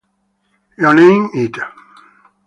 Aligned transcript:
You 0.79 0.93
name 0.95 1.29
it. 1.35 1.55